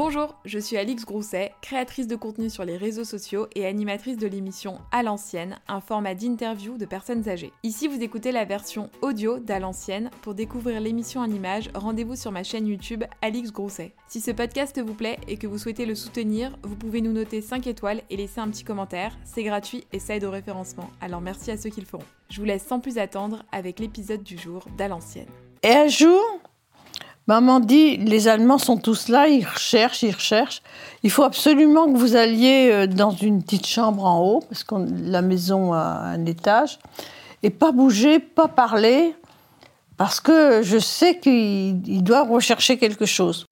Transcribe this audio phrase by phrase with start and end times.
[0.00, 4.28] Bonjour, je suis Alix Grousset, créatrice de contenu sur les réseaux sociaux et animatrice de
[4.28, 7.52] l'émission À l'ancienne, un format d'interview de personnes âgées.
[7.64, 10.10] Ici, vous écoutez la version audio d'À l'ancienne.
[10.22, 13.92] Pour découvrir l'émission en images, rendez-vous sur ma chaîne YouTube Alix Grousset.
[14.06, 17.40] Si ce podcast vous plaît et que vous souhaitez le soutenir, vous pouvez nous noter
[17.40, 19.18] 5 étoiles et laisser un petit commentaire.
[19.24, 20.90] C'est gratuit et ça aide au référencement.
[21.00, 22.04] Alors merci à ceux qui le feront.
[22.30, 25.26] Je vous laisse sans plus attendre avec l'épisode du jour d'À l'ancienne.
[25.64, 26.22] Et un jour,
[27.28, 30.62] Maman dit, les Allemands sont tous là, ils recherchent, ils recherchent.
[31.02, 34.74] Il faut absolument que vous alliez euh, dans une petite chambre en haut, parce que
[35.04, 36.78] la maison a un étage,
[37.42, 39.14] et pas bouger, pas parler,
[39.98, 43.44] parce que je sais qu'il doit rechercher quelque chose.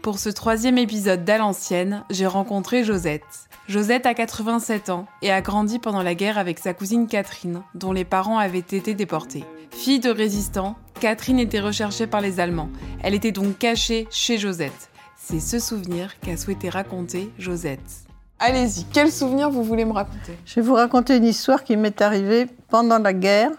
[0.00, 3.47] Pour ce troisième épisode d'À l'ancienne, j'ai rencontré Josette.
[3.68, 7.92] Josette a 87 ans et a grandi pendant la guerre avec sa cousine Catherine, dont
[7.92, 9.44] les parents avaient été déportés.
[9.72, 12.70] Fille de résistants, Catherine était recherchée par les Allemands.
[13.02, 14.88] Elle était donc cachée chez Josette.
[15.18, 18.06] C'est ce souvenir qu'a souhaité raconter Josette.
[18.38, 20.38] Allez-y, quel souvenir vous voulez me raconter?
[20.46, 23.50] Je vais vous raconter une histoire qui m'est arrivée pendant la guerre.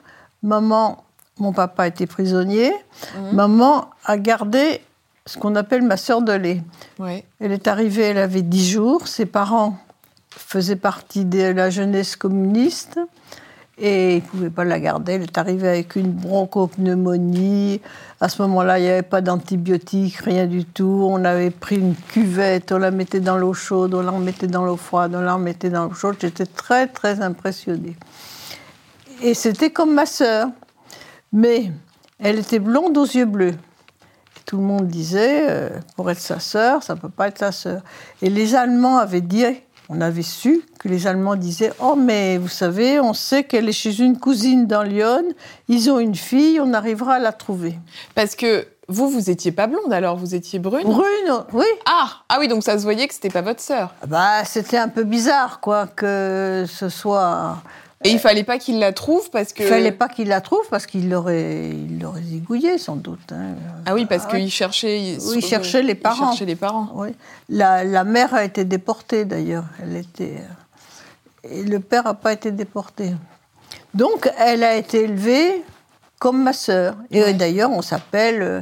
[0.41, 1.03] Maman,
[1.37, 2.71] mon papa était prisonnier.
[3.15, 3.35] Mhm.
[3.35, 4.81] Maman a gardé
[5.27, 6.63] ce qu'on appelle ma sœur de lait.
[7.39, 9.07] Elle est arrivée, elle avait 10 jours.
[9.07, 9.77] Ses parents
[10.31, 12.99] faisait partie de la jeunesse communiste
[13.79, 15.13] et il ne pouvait pas la garder.
[15.13, 17.81] Elle est arrivée avec une bronchopneumonie.
[18.19, 21.07] À ce moment-là, il n'y avait pas d'antibiotiques, rien du tout.
[21.09, 24.65] On avait pris une cuvette, on la mettait dans l'eau chaude, on la remettait dans
[24.65, 26.17] l'eau froide, on la remettait dans l'eau chaude.
[26.19, 27.95] J'étais très, très impressionnée.
[29.21, 30.49] Et c'était comme ma sœur.
[31.31, 31.71] Mais
[32.19, 33.55] elle était blonde aux yeux bleus.
[34.45, 37.51] tout le monde disait, euh, pour être sa sœur, ça ne peut pas être sa
[37.51, 37.81] sœur.
[38.21, 39.45] Et les Allemands avaient dit
[39.89, 43.73] on avait su que les Allemands disaient Oh, mais vous savez, on sait qu'elle est
[43.73, 45.23] chez une cousine dans Lyon,
[45.67, 47.77] ils ont une fille, on arrivera à la trouver.
[48.15, 51.65] Parce que vous, vous étiez pas blonde alors, vous étiez brune Brune, oui.
[51.85, 53.93] Ah, ah oui, donc ça se voyait que c'était pas votre sœur.
[54.07, 57.57] Bah, c'était un peu bizarre, quoi, que ce soit
[58.03, 59.63] et il fallait pas qu'il la trouve parce que.
[59.63, 63.31] Il fallait pas qu'il la trouve parce qu'il l'aurait, il l'aurait zigouillé sans doute.
[63.31, 63.55] Hein.
[63.85, 65.17] Ah oui, parce qu'il cherchait.
[65.19, 66.27] Oui, il cherchait les parents.
[66.27, 66.89] Il cherchait les parents.
[66.93, 67.09] Oui.
[67.49, 69.65] La, la mère a été déportée d'ailleurs.
[69.83, 70.37] Elle était.
[71.45, 73.11] Euh, et le père n'a pas été déporté.
[73.93, 75.63] Donc, elle a été élevée
[76.19, 76.95] comme ma sœur.
[77.11, 78.41] Et d'ailleurs, on s'appelle.
[78.41, 78.61] Euh,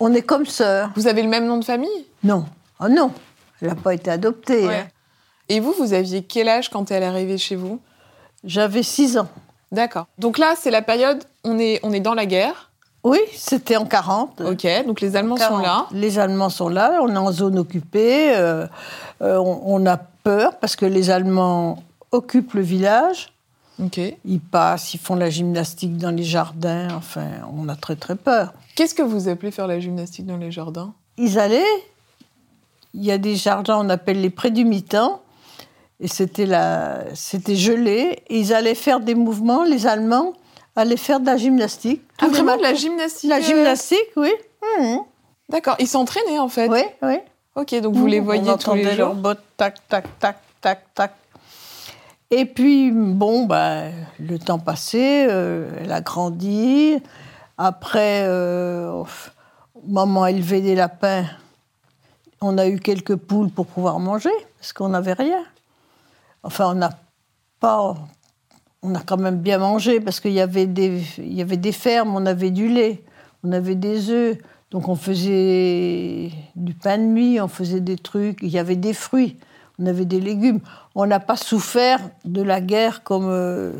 [0.00, 0.90] on est comme sœur.
[0.94, 2.06] Vous avez le même nom de famille?
[2.22, 2.44] Non.
[2.80, 3.12] Oh non.
[3.60, 4.68] Elle n'a pas été adoptée.
[4.68, 4.86] Hein.
[5.48, 7.80] Et vous, vous aviez quel âge quand elle est arrivée chez vous?
[8.44, 9.28] J'avais 6 ans.
[9.72, 10.06] D'accord.
[10.18, 12.70] Donc là, c'est la période, on est, on est dans la guerre.
[13.04, 14.40] Oui, c'était en 40.
[14.40, 15.86] Ok, donc les Allemands sont là.
[15.92, 18.66] Les Allemands sont là, on est en zone occupée, euh,
[19.22, 23.32] euh, on, a peur parce que les Allemands occupent le village.
[23.80, 24.00] Ok.
[24.24, 27.26] Ils passent, ils font la gymnastique dans les jardins, enfin,
[27.56, 28.52] on a très très peur.
[28.74, 30.92] Qu'est-ce que vous appelez faire la gymnastique dans les jardins?
[31.16, 31.62] Ils allaient,
[32.94, 35.22] il y a des jardins, on appelle les prés du mi-temps,
[36.00, 37.04] et c'était la...
[37.14, 38.22] c'était gelé.
[38.28, 40.32] Et ils allaient faire des mouvements, les Allemands
[40.76, 42.02] allaient faire de la gymnastique.
[42.20, 44.32] Ah, vraiment de la gymnastique La euh gymnastique, oui.
[44.80, 44.98] Mmh.
[45.48, 45.76] D'accord.
[45.80, 47.18] Ils s'entraînaient, en fait Oui, oui.
[47.56, 51.12] Ok, donc vous les voyez tous les jours leurs bottes, tac, tac, tac, tac, tac.
[52.30, 53.84] Et puis, bon, bah,
[54.20, 56.96] le temps passait, euh, elle a grandi.
[57.56, 59.02] Après, euh,
[59.86, 61.24] maman a élevé des lapins.
[62.40, 65.42] On a eu quelques poules pour pouvoir manger, parce qu'on n'avait rien.
[66.42, 66.90] Enfin, on n'a
[67.60, 67.94] pas.
[68.82, 71.72] On a quand même bien mangé parce qu'il y, avait des, il y avait des
[71.72, 73.02] fermes, on avait du lait,
[73.42, 74.38] on avait des œufs.
[74.70, 78.92] Donc on faisait du pain de mie, on faisait des trucs, il y avait des
[78.92, 79.36] fruits,
[79.80, 80.60] on avait des légumes.
[80.94, 83.72] On n'a pas souffert de la guerre comme euh,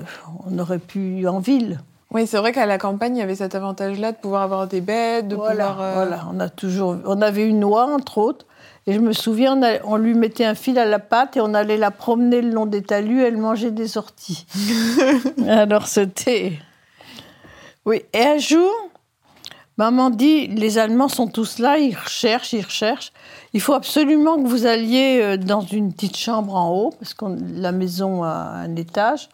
[0.46, 1.78] on aurait pu en ville.
[2.10, 4.80] Oui, c'est vrai qu'à la campagne, il y avait cet avantage-là de pouvoir avoir des
[4.80, 5.80] bêtes, de pouvoir.
[5.80, 8.46] Euh, voilà, on a toujours, on avait une oie entre autres,
[8.88, 11.76] et je me souviens, on, lui mettait un fil à la patte et on allait
[11.76, 13.22] la promener le long des talus.
[13.22, 14.46] Elle mangeait des orties.
[15.46, 16.54] Alors c'était.
[17.84, 18.00] Oui.
[18.14, 18.72] Et un jour,
[19.76, 23.12] maman dit les Allemands sont tous là, ils recherchent, ils recherchent.
[23.52, 27.26] Il faut absolument que vous alliez euh, dans une petite chambre en haut, parce que
[27.56, 29.28] la maison a un étage,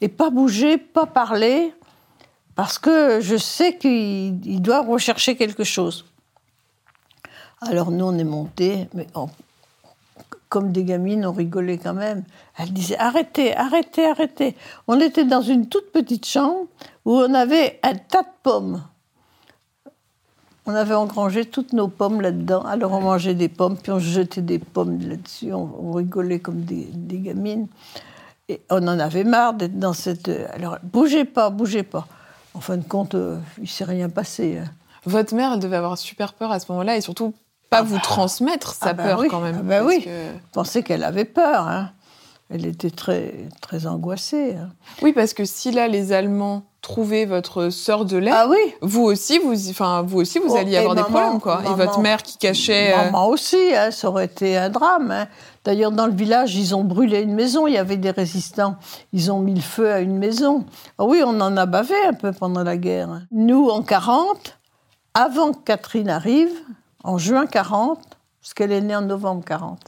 [0.00, 1.74] et pas bouger, pas parler,
[2.54, 6.06] parce que je sais qu'il doit rechercher quelque chose.
[7.62, 9.06] Alors nous, on est montés, mais
[10.48, 12.22] comme des gamines, on rigolait quand même.
[12.56, 14.56] Elle disait arrêtez, arrêtez, arrêtez.
[14.86, 16.66] On était dans une toute petite chambre
[17.04, 18.82] où on avait un tas de pommes.
[20.66, 22.62] On avait engrangé toutes nos pommes là-dedans.
[22.62, 25.52] Alors on mangeait des pommes, puis on jetait des pommes là-dessus.
[25.52, 27.68] On, rigolait comme des, gamines.
[28.48, 30.28] Et on en avait marre d'être dans cette.
[30.52, 32.06] Alors bougez pas, bougez pas.
[32.54, 34.58] En fin de compte, euh, il s'est rien passé.
[34.58, 34.70] Hein.
[35.04, 37.34] Votre mère, elle devait avoir super peur à ce moment-là et surtout
[37.78, 39.56] pas vous transmettre sa Ah bah peur oui, quand même.
[39.60, 40.02] ah bah parce oui.
[40.04, 41.66] que- pensais qu'elle avait peur.
[41.68, 41.90] hein.
[42.48, 44.54] Elle était très, très angoissée.
[44.54, 44.68] hein.
[45.02, 49.02] Oui, parce que si là, les Allemands trouvaient votre sœur de lait, Ah oui vous
[49.02, 51.60] aussi, vous, enfin, vous aussi, vous Oh, alliez avoir des problèmes, quoi.
[51.66, 52.92] Et votre mère qui cachait.
[52.94, 55.10] euh, Maman aussi, hein, ça aurait été un drame.
[55.10, 55.26] hein.
[55.64, 57.66] D'ailleurs, dans le village, ils ont brûlé une maison.
[57.66, 58.76] Il y avait des résistants.
[59.12, 60.64] Ils ont mis le feu à une maison.
[60.98, 63.10] Ah oui, on en a bavé un peu pendant la guerre.
[63.10, 63.22] hein.
[63.32, 64.56] Nous, en 40,
[65.14, 66.52] avant que Catherine arrive,
[67.06, 68.00] en juin 40,
[68.40, 69.78] parce qu'elle est née en novembre 40.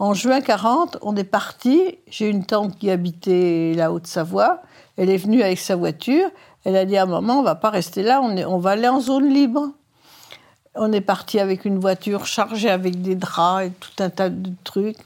[0.00, 1.98] En juin 40, on est parti.
[2.08, 4.60] J'ai une tante qui habitait la Haute-Savoie.
[4.96, 6.28] Elle est venue avec sa voiture.
[6.64, 9.32] Elle a dit à maman, on va pas rester là, on, va aller en zone
[9.32, 9.68] libre.
[10.74, 14.50] On est parti avec une voiture chargée avec des draps et tout un tas de
[14.64, 14.98] trucs.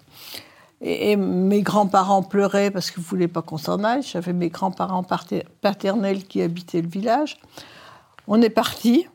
[0.81, 4.03] Et, et mes grands-parents pleuraient parce qu'ils ne voulaient pas qu'on s'en aille.
[4.03, 7.37] J'avais mes grands-parents pater- paternels qui habitaient le village.
[8.27, 9.07] On est parti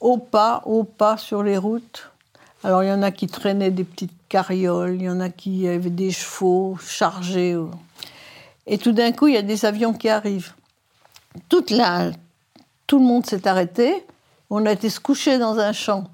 [0.00, 2.10] au pas, au pas sur les routes.
[2.64, 5.68] Alors il y en a qui traînaient des petites carrioles, il y en a qui
[5.68, 7.56] avaient des chevaux chargés.
[8.66, 10.52] Et tout d'un coup, il y a des avions qui arrivent.
[11.48, 14.04] Tout le monde s'est arrêté.
[14.50, 16.04] On a été se coucher dans un champ.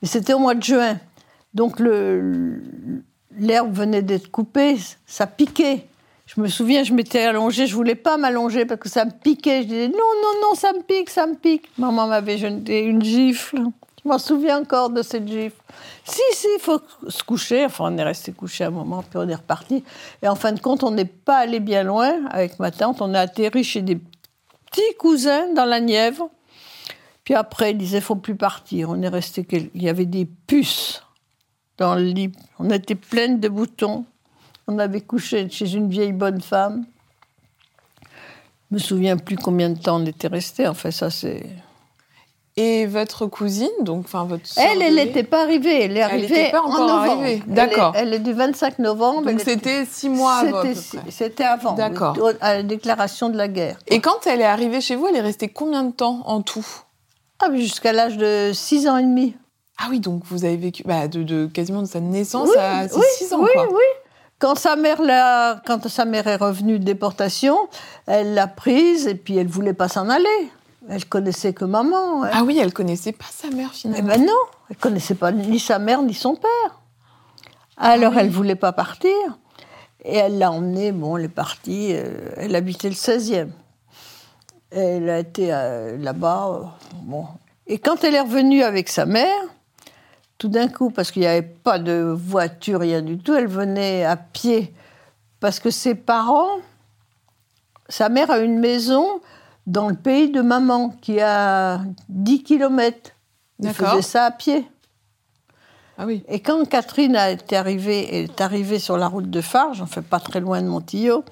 [0.00, 0.98] Mais c'était au mois de juin.
[1.54, 5.86] Donc l'herbe venait d'être coupée, ça piquait.
[6.26, 9.62] Je me souviens, je m'étais allongée, je voulais pas m'allonger parce que ça me piquait.
[9.62, 11.68] Je disais non, non, non, ça me pique, ça me pique.
[11.78, 13.58] Maman m'avait jeté une gifle.
[14.02, 15.56] Je m'en souviens encore de cette gifle?
[16.04, 17.64] Si, si, il faut se coucher.
[17.64, 19.82] Enfin, on est resté couché un moment, puis on est reparti.
[20.22, 23.00] Et en fin de compte, on n'est pas allé bien loin avec ma tante.
[23.00, 26.28] On a atterri chez des petits cousins dans la Nièvre.
[27.24, 28.90] Puis après, il disait, faut plus partir.
[28.90, 31.02] On est resté, il y avait des puces
[31.78, 32.32] dans le lit.
[32.58, 34.04] On était pleines de boutons.
[34.66, 36.84] On avait couché chez une vieille bonne femme.
[38.70, 40.66] Je me souviens plus combien de temps on était resté.
[40.66, 41.44] Enfin, ça, c'est.
[42.56, 45.82] Et votre cousine, donc, enfin, votre Elle, elle n'était pas arrivée.
[45.82, 47.22] Elle est Elle arrivée était pas en encore novembre.
[47.22, 47.42] arrivée.
[47.46, 47.92] Elle est- D'accord.
[47.96, 49.22] Elle, est du 25 novembre.
[49.22, 50.62] Donc elle était- c'était six mois avant.
[51.10, 51.72] C'était avant.
[51.72, 52.16] oui, D'accord.
[52.40, 53.76] à la déclaration de la guerre.
[53.88, 56.66] Et quand elle est arrivée chez vous, elle est restée combien de temps en tout?
[57.42, 59.34] Ah, jusqu'à l'âge de 6 ans et demi.
[59.76, 62.84] Ah oui, donc vous avez vécu bah, de, de quasiment de sa naissance Oui, à
[62.94, 63.66] oui, 6 ans, oui, quoi.
[63.68, 63.82] oui.
[64.44, 67.56] Quand sa mère l'a- quand sa mère est revenue de déportation,
[68.06, 70.50] elle l'a prise et puis elle voulait pas s'en aller.
[70.86, 72.24] Elle connaissait que maman.
[72.24, 72.30] hein.
[72.30, 74.06] Ah oui, elle connaissait pas sa mère Eh finalement.
[74.06, 74.36] ben non,
[74.68, 76.80] elle connaissait pas ni sa mère ni son père.
[77.78, 78.20] Alors Ah oui.
[78.20, 79.14] elle voulait pas partir
[80.04, 80.92] et elle l'a emmenée.
[80.92, 81.92] Bon, elle est partie.
[81.94, 83.48] euh, elle habitait le 16e.
[84.70, 86.48] Elle a été euh, là-bas.
[86.50, 86.64] euh,
[87.00, 87.24] bon.
[87.66, 89.40] Et quand elle est revenue avec sa mère,
[90.38, 94.04] tout d'un coup, parce qu'il n'y avait pas de voiture, rien du tout, elle venait
[94.04, 94.72] à pied.
[95.40, 96.58] Parce que ses parents,
[97.88, 99.20] sa mère a une maison
[99.66, 103.10] dans le pays de maman qui a 10 kilomètres.
[103.62, 104.66] Elle faisait ça à pied.
[105.96, 106.24] Ah oui.
[106.28, 109.86] Et quand Catherine a été arrivée, elle est arrivée sur la route de Farges, j'en
[109.86, 111.24] fais pas très loin de Montillo,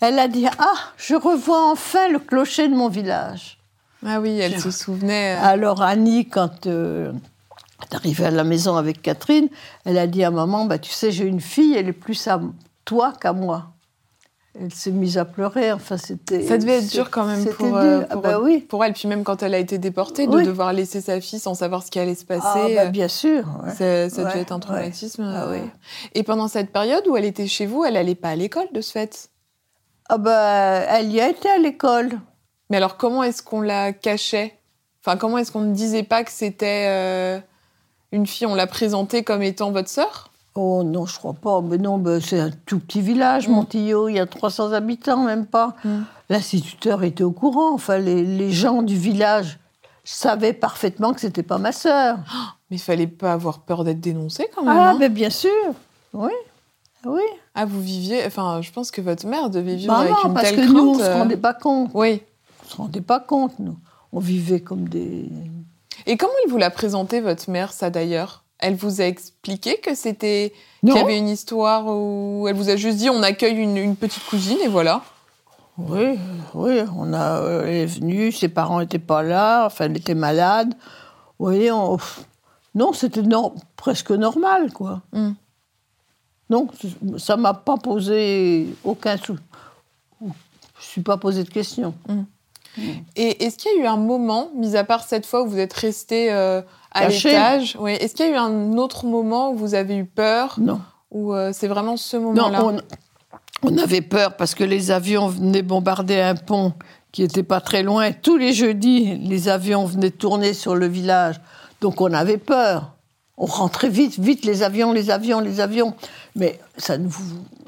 [0.00, 3.58] elle a dit Ah, je revois enfin le clocher de mon village.
[4.06, 5.36] Ah oui, elle se souvenait.
[5.36, 7.12] euh, Alors Annie, quand euh,
[7.82, 9.48] est arrivée à la maison avec Catherine,
[9.84, 12.40] elle a dit à maman bah, Tu sais, j'ai une fille, elle est plus à
[12.84, 13.72] toi qu'à moi.
[14.60, 15.70] Elle s'est mise à pleurer.
[15.70, 16.42] Enfin, c'était.
[16.42, 18.58] Ça devait être dur quand même pour, euh, Ah bah oui.
[18.58, 18.92] pour elle.
[18.92, 20.44] Puis même quand elle a été déportée, de Oui.
[20.44, 22.42] devoir laisser sa fille sans savoir ce qui allait se passer.
[22.44, 23.44] Ah, bah, euh, bien sûr.
[23.64, 23.70] ouais.
[23.70, 24.60] Ça, ça devait être un ouais.
[24.60, 25.22] traumatisme.
[25.22, 25.60] Ah euh.
[26.14, 28.80] Et pendant cette période où elle était chez vous, elle allait pas à l'école de
[28.80, 29.30] ce fait?
[30.08, 32.18] Ah bah, elle y a été à l'école.
[32.70, 34.58] Mais alors comment est-ce qu'on la cachait?
[35.04, 37.38] Enfin, comment est-ce qu'on ne disait pas que c'était euh,
[38.12, 40.30] une fille On l'a présentée comme étant votre sœur?
[40.54, 41.60] Oh non, je crois pas.
[41.60, 43.52] Mais non, ben, c'est un tout petit village, Mm.
[43.52, 44.08] Montillo.
[44.08, 45.76] Il y a 300 habitants, même pas.
[45.84, 46.00] Mm.
[46.30, 47.72] L'instituteur était au courant.
[47.74, 49.58] Enfin, les, les gens du village
[50.04, 52.18] savaient parfaitement que c'était pas ma sœur.
[52.70, 54.76] Mais il fallait pas avoir peur d'être dénoncée quand même.
[54.76, 55.50] Ah, hein mais bien sûr.
[56.12, 56.32] Oui.
[57.06, 57.22] Oui.
[57.54, 58.26] Ah, vous viviez.
[58.26, 60.60] Enfin, je pense que votre mère devait vivre Bah avec non, une parce telle que
[60.62, 60.74] crainte.
[60.76, 61.14] nous, on se euh.
[61.14, 61.90] rendait pas compte.
[61.94, 62.20] Oui.
[62.64, 63.76] On se rendait pas compte, nous.
[64.12, 65.30] On vivait comme des.
[66.08, 68.42] Et comment elle vous l'a présenté, votre mère, ça d'ailleurs?
[68.58, 70.52] Elle vous a expliqué que c'était.
[70.80, 73.94] Qu'il y avait une histoire où elle vous a juste dit on accueille une, une
[73.94, 75.02] petite cousine et voilà?
[75.76, 76.18] Oui,
[76.54, 80.14] oui, on a, euh, elle est venue, ses parents n'étaient pas là, enfin, elle était
[80.14, 80.74] malade.
[81.38, 82.24] On- pff,
[82.74, 83.22] non, c'était
[83.76, 85.02] presque normal, quoi.
[85.12, 85.30] Mm.
[86.50, 86.66] Non,
[87.18, 89.36] ça m'a pas posé aucun sou.
[90.20, 91.94] Je suis pas posé de questions.
[93.16, 95.58] Et est-ce qu'il y a eu un moment, mis à part cette fois où vous
[95.58, 99.56] êtes resté euh, à l'étage, oui, est-ce qu'il y a eu un autre moment où
[99.56, 100.80] vous avez eu peur Non.
[101.10, 102.78] Ou euh, c'est vraiment ce Non, moment-là on,
[103.62, 106.72] on avait peur parce que les avions venaient bombarder un pont
[107.10, 108.12] qui était pas très loin.
[108.12, 111.40] Tous les jeudis, les avions venaient tourner sur le village.
[111.80, 112.92] Donc on avait peur.
[113.38, 115.94] On rentrait vite, vite, les avions, les avions, les avions.
[116.36, 116.96] Mais ça,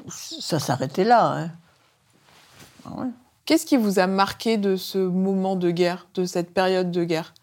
[0.09, 1.33] ça s'arrêtait là.
[1.35, 1.49] hein.
[2.85, 3.07] Ah ouais.
[3.51, 7.33] Qu'est-ce qui vous a marqué de ce moment de guerre, de cette période de guerre?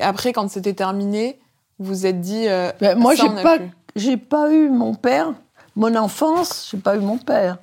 [0.00, 1.38] Après, quand c'était terminé,
[1.78, 2.48] vous vous êtes dit.
[2.48, 3.58] euh, Ben, moi, j'ai pas,
[3.94, 5.34] j'ai pas eu mon père.
[5.76, 7.58] Mon enfance, j'ai pas eu mon père.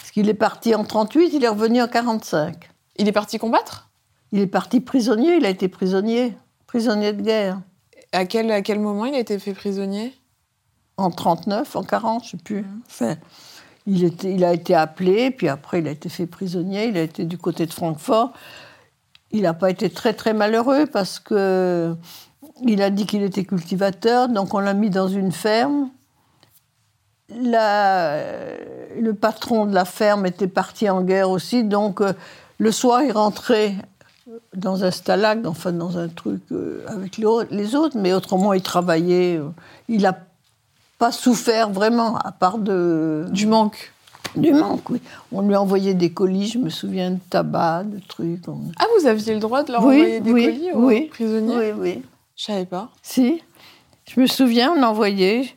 [0.00, 2.68] Parce qu'il est parti en 38, il est revenu en 45.
[2.98, 3.88] Il est parti combattre?
[4.30, 7.58] Il est parti prisonnier, il a été prisonnier, prisonnier de guerre.
[8.12, 10.12] à quel, à quel moment il a été fait prisonnier?
[10.98, 12.66] En 39, en 40, je sais plus.
[12.86, 13.16] Enfin,
[13.86, 17.36] il, a été appelé, puis après il a été fait prisonnier, il a été du
[17.38, 18.32] côté de Francfort.
[19.30, 21.94] Il n'a pas été très très malheureux parce que
[22.62, 25.90] il a dit qu'il était cultivateur, donc on l'a mis dans une ferme.
[27.30, 32.12] Le patron de la ferme était parti en guerre aussi, donc euh,
[32.58, 33.74] le soir il rentrait
[34.54, 38.52] dans un stalag, enfin dans un truc euh, avec les au- les autres, mais autrement
[38.52, 39.36] il travaillait.
[39.38, 39.48] euh,
[39.88, 40.16] Il n'a
[41.04, 43.92] pas souffert vraiment, à part de, Du manque.
[44.36, 44.88] du manque.
[44.88, 45.02] Oui.
[45.32, 48.48] On lui envoyait des colis, je me souviens de tabac, de trucs.
[48.48, 51.00] on- Ah, vous aviez le droit de leur Oui, envoyer des oui, colis aux oui.
[51.08, 51.56] prisonniers?
[51.56, 52.02] Oui, oui.
[52.36, 52.88] Je savais pas.
[53.02, 53.42] Si.
[54.10, 55.54] Je me souviens, on envoyait,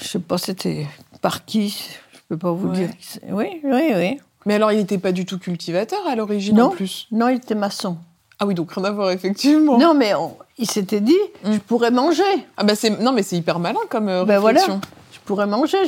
[0.00, 0.86] je sais pas c'était
[1.20, 1.68] par qui,
[2.14, 2.74] je peux pas vous Ouais.
[2.86, 2.90] dire.
[3.30, 4.18] Oui, oui, oui.
[4.46, 6.66] Mais alors, il n'était pas du tout cultivateur à l'origine Non.
[6.66, 7.06] en plus?
[7.12, 7.98] Non, il était maçon.
[8.40, 9.78] Ah oui, donc rien à voir, effectivement.
[9.78, 11.52] Non, mais on- il s'était dit, Mm.
[11.52, 12.22] je pourrais manger.
[12.56, 14.60] Ah bah c'est non mais c'est hyper malin comme euh, Ben voilà.
[14.60, 14.80] réflexion.
[15.12, 15.78] Je pourrais manger,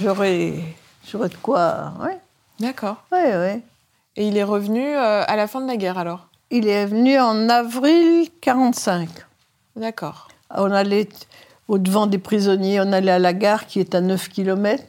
[0.00, 0.54] j'aurais,
[1.10, 1.92] j'aurais de quoi.
[2.00, 2.10] Oui,
[2.60, 2.96] D'accord.
[3.12, 3.62] oui, oui.
[4.16, 6.26] Et il est revenu euh, à la fin de la guerre alors?
[6.50, 9.08] Il est venu en avril 45.
[9.76, 10.28] D'accord.
[10.56, 11.08] On allait
[11.68, 14.82] au-devant des prisonniers, on allait à la gare qui est à 9 km.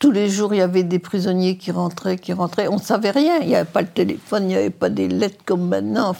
[0.00, 2.68] Tous les jours, il y avait des prisonniers qui rentraient, qui rentraient.
[2.68, 3.38] On ne savait rien.
[3.42, 6.16] Il n'y avait pas le téléphone, il n'y avait pas des lettres comme maintenant.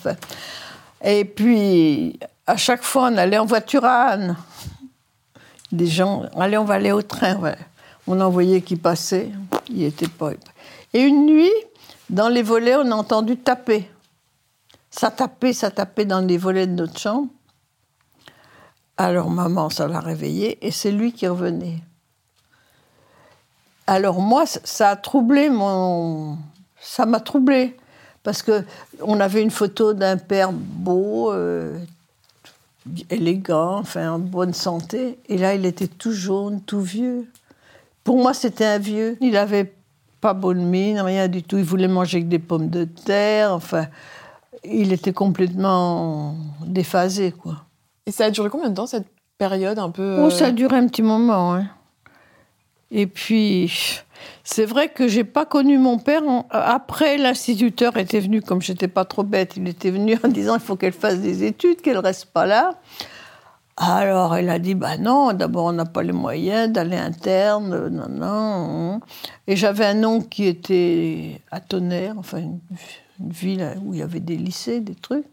[1.03, 4.37] Et puis, à chaque fois, on allait en voiture à Anne.
[5.73, 7.41] Des gens, allez, on va aller au train.
[8.07, 9.31] On envoyait qui passaient.
[9.71, 10.33] Il était pas.
[10.93, 11.51] Et une nuit,
[12.11, 13.89] dans les volets, on a entendu taper.
[14.91, 17.29] Ça tapait, ça tapait dans les volets de notre chambre.
[18.99, 21.79] Alors maman, ça l'a réveillé et c'est lui qui revenait.
[23.93, 26.37] Alors moi, ça- a troublé mon...
[26.81, 27.77] Ça m'a troublé.
[28.23, 28.65] Parce que
[29.03, 31.77] on avait une photo d'un père beau, euh,
[33.11, 35.19] élégant, enfin en bonne santé.
[35.29, 37.27] Et là, il était tout jaune, tout vieux.
[38.05, 39.17] Pour moi, c'était un vieux.
[39.21, 39.73] Il avait
[40.21, 41.59] pas bonne mine, rien du tout.
[41.59, 43.53] Il voulait manger que des pommes de terre.
[43.55, 43.87] Enfin,
[44.65, 47.65] il était complètement déphasé, quoi.
[48.07, 50.51] Et ça a duré combien de temps cette période un peu Oh, euh, ça a
[50.53, 51.55] duré un petit moment.
[51.55, 51.67] hein.
[52.91, 53.73] Et puis,
[54.43, 56.23] c'est vrai que j'ai pas connu mon père.
[56.51, 60.61] Après, l'instituteur était venu, comme j'étais pas trop bête, il était venu en disant il
[60.61, 62.73] faut qu'elle fasse des études, qu'elle reste pas là.
[63.77, 68.09] Alors, elle a dit bah non, d'abord on n'a pas les moyens d'aller interne, non,
[68.09, 69.01] non.
[69.47, 72.61] Et j'avais un oncle qui était à Tonnerre, enfin une,
[73.21, 75.27] ville où il y avait des lycées, des trucs,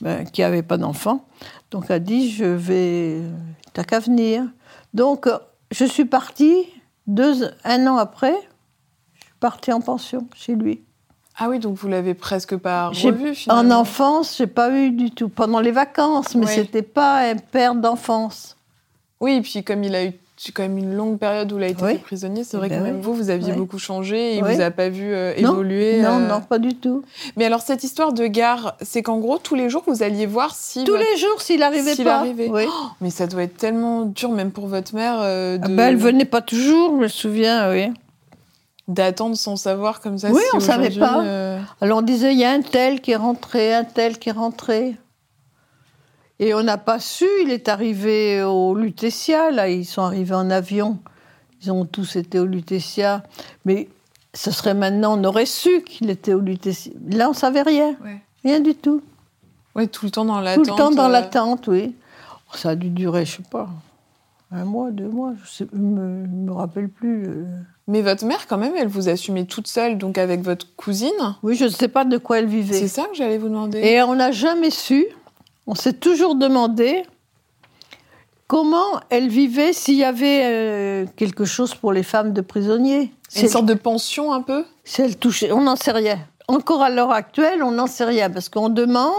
[0.00, 1.24] ben, qui n'avait pas d'enfants.
[1.70, 3.20] Donc, elle a dit je vais,
[3.72, 4.44] t'as qu'à venir.
[4.92, 5.28] Donc,
[5.70, 6.64] je suis partie
[7.06, 8.34] deux, un an après.
[9.14, 10.82] Je suis partie en pension chez lui.
[11.36, 13.78] Ah oui, donc vous l'avez presque pas revu En finalement.
[13.80, 15.28] enfance, j'ai pas eu du tout.
[15.28, 16.54] Pendant les vacances, mais Ouais.
[16.54, 18.56] c'était pas un père d'enfance.
[19.20, 20.12] Oui, et puis comme il a eu
[20.52, 21.98] quand même une longue période où il a été Oui.
[21.98, 23.00] prisonnier, c'est Eh vrai ben que même oui.
[23.02, 26.00] vous, vous aviez beaucoup changé et il vous a pas vu euh, Non, évoluer.
[26.02, 26.28] Non, euh.
[26.28, 27.02] non, pas du tout.
[27.36, 30.54] Mais alors cette histoire de gare, c'est qu'en gros tous les jours vous alliez voir
[30.54, 30.84] si.
[30.84, 32.18] Tous votre- les jours, s'il arrivait s'il pas.
[32.18, 32.48] arrivait.
[32.50, 32.64] Oui.
[33.00, 35.96] Mais ça doit être tellement dur même pour votre mère euh, Ah de ben, elle
[35.96, 37.88] venait pas toujours, je me souviens, oui.
[38.88, 40.30] d'attendre sans savoir comme ça.
[40.30, 41.22] Oui, si on savait pas.
[41.24, 44.28] euh, Alors on disait, il y a un tel qui est rentré, un tel qui
[44.28, 44.96] est rentré.
[46.40, 50.50] Et on n'a pas su, il est arrivé au Lutetia, là, ils sont arrivés en
[50.50, 50.98] avion.
[51.62, 53.22] Ils ont tous été au Lutetia.
[53.64, 53.88] Mais
[54.34, 56.92] ce serait maintenant, on aurait su qu'il était au Lutetia.
[57.10, 58.20] Là, on savait rien, Ouais.
[58.44, 59.00] rien du tout.
[59.76, 60.66] Ouais, tout le temps dans Tout l'attente.
[60.66, 61.94] le temps dans euh, l'attente, oui.
[62.54, 63.68] Ça a dû durer, je sais pas,
[64.52, 67.24] un mois, deux mois, je je me, me rappelle plus.
[67.26, 67.44] euh.
[67.88, 71.10] Mais votre mère, quand même, elle vous assumait toute seule, donc avec votre cousine.
[71.42, 72.74] Oui, je ne sais pas de quoi elle vivait.
[72.78, 73.80] C'est ça que j'allais vous demander.
[73.80, 75.04] Et on n'a jamais su,
[75.66, 77.04] on s'est toujours demandé
[78.46, 83.12] comment elle vivait s'il y avait euh, quelque chose pour les femmes de prisonniers.
[83.28, 84.64] C'est une sorte de pension un peu?
[84.84, 86.18] Si elle touchait, on n'en sait rien.
[86.46, 89.12] Encore à l'heure actuelle, on n'en sait rien parce qu'on demande,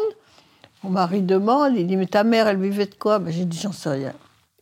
[0.84, 3.20] mon mari demande, il dit mais ta mère, elle vivait de quoi?
[3.20, 4.14] Ben, J'ai dit j'en sais rien.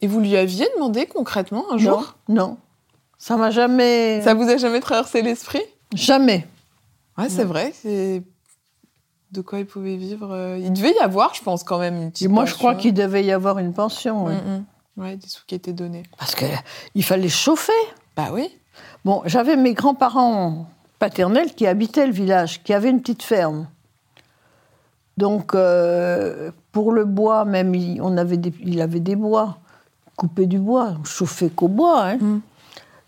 [0.01, 2.15] Et vous lui aviez demandé concrètement un jour?
[2.29, 2.57] Non, non,
[3.17, 5.61] ça m'a jamais, Ça vous a jamais traversé l'esprit?
[5.93, 6.47] Jamais.
[7.17, 7.73] Ouais, c'est vrai.
[7.75, 8.23] C'est
[9.33, 10.29] de quoi ils pouvaient vivre.
[10.31, 12.25] euh, Il devait y avoir, je pense, quand même une petite.
[12.25, 14.25] Et moi, je crois qu'il devait y avoir une pension.
[14.25, 14.35] ouais.
[14.35, 15.01] Mm, mm.
[15.01, 16.03] Ouais, des sous qui étaient donnés.
[16.19, 17.71] Parce qu'il fallait chauffer.
[18.15, 18.49] Bah oui.
[19.03, 20.67] Bon, j'avais mes grands-parents
[20.99, 23.67] paternels qui habitaient le village, qui avaient une petite ferme.
[25.17, 29.57] Donc, euh, pour le bois, même, il, on avait des, il avait des bois,
[30.15, 32.03] couper du bois, on chauffait qu'au bois.
[32.05, 32.17] hein.
[32.17, 32.41] Mm.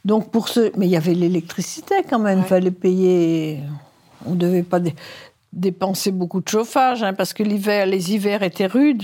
[0.05, 0.71] Donc, pour ce.
[0.77, 2.47] Mais il y avait l'électricité quand même, il Ouais.
[2.47, 3.59] fallait payer.
[4.25, 4.79] On ne devait pas
[5.55, 9.03] dépenser beaucoup de chauffage, hein, parce que l'hiver, les hivers étaient rudes.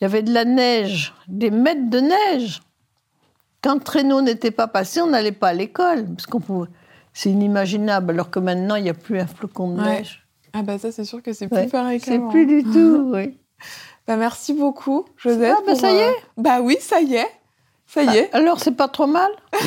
[0.00, 2.60] Il y avait de la neige, des mètres de neige.
[3.62, 6.06] Quand le traîneau n'était pas passé, on n'allait pas à l'école.
[6.06, 6.68] Parce qu'on pouvait...
[7.12, 9.98] C'est inimaginable, alors que maintenant, il n'y a plus un flocon de Ouais.
[9.98, 10.24] neige.
[10.52, 13.38] Ah bah ça, c'est sûr que c'est plus Ouais, pareil C'est plus du tout, oui.
[14.06, 15.54] Bah merci beaucoup, Joseph.
[15.58, 16.14] Ah, bah, pour, ça y est.
[16.36, 17.26] Bah oui, ça y est.
[17.88, 18.32] Ça y est.
[18.34, 19.30] Alors, c'est pas trop mal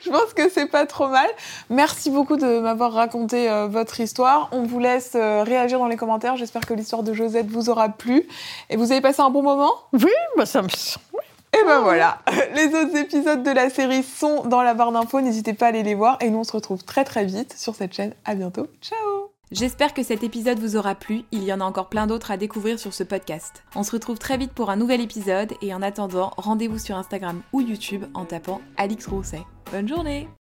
[0.00, 1.28] Je pense que c'est pas trop mal.
[1.68, 4.48] Merci beaucoup de m'avoir raconté euh, votre histoire.
[4.50, 6.38] On vous laisse euh, réagir dans les commentaires.
[6.38, 8.26] J'espère que l'histoire de Josette vous aura plu.
[8.70, 9.72] Et vous avez passé un bon moment?
[9.92, 10.68] Oui, bah, ça me...
[10.68, 12.18] Et ben voilà.
[12.54, 15.20] Les autres épisodes de la série sont dans la barre d'infos.
[15.20, 16.16] N'hésitez pas à aller les voir.
[16.22, 18.14] Et nous, on se retrouve très très vite sur cette chaîne.
[18.24, 18.68] À bientôt.
[18.80, 22.30] Ciao J'espère que cet épisode vous aura plu, il y en a encore plein d'autres
[22.30, 23.64] à découvrir sur ce podcast.
[23.74, 27.42] On se retrouve très vite pour un nouvel épisode et en attendant, rendez-vous sur Instagram
[27.52, 29.42] ou YouTube en tapant Alix Rousset.
[29.70, 30.26] Bonne journée